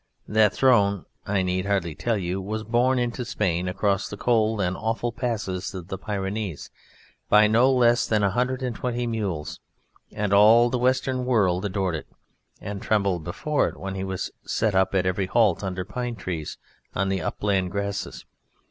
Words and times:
That 0.27 0.51
throne 0.51 1.05
(I 1.27 1.43
need 1.43 1.67
hardly 1.67 1.93
tell 1.93 2.17
you) 2.17 2.41
was 2.41 2.63
borne 2.63 2.97
into 2.97 3.23
Spain 3.23 3.67
across 3.67 4.09
the 4.09 4.17
cold 4.17 4.59
and 4.59 4.75
awful 4.75 5.11
passes 5.11 5.75
of 5.75 5.89
the 5.89 5.97
Pyrenees 5.99 6.71
by 7.29 7.45
no 7.45 7.71
less 7.71 8.07
than 8.07 8.23
a 8.23 8.31
hundred 8.31 8.63
and 8.63 8.75
twenty 8.75 9.05
mules, 9.05 9.59
and 10.11 10.33
all 10.33 10.71
the 10.71 10.79
Western 10.79 11.23
world 11.23 11.65
adored 11.65 11.93
it, 11.93 12.07
and 12.59 12.81
trembled 12.81 13.23
before 13.23 13.67
it 13.67 13.77
when 13.79 13.95
it 13.95 14.05
was 14.05 14.31
set 14.43 14.73
up 14.73 14.95
at 14.95 15.05
every 15.05 15.27
halt 15.27 15.63
under 15.63 15.85
pine 15.85 16.15
trees, 16.15 16.57
on 16.95 17.09
the 17.09 17.21
upland 17.21 17.69
grasses. 17.69 18.25